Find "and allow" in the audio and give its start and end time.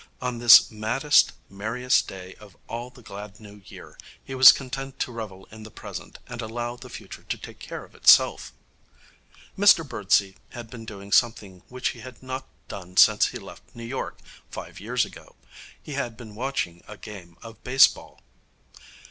6.27-6.75